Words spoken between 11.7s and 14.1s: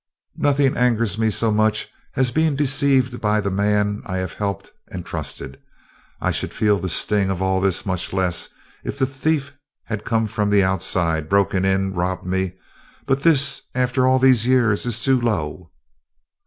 and robbed me, but this, after